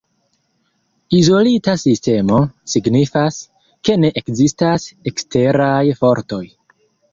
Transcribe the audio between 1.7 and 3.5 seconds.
sistemo, signifas,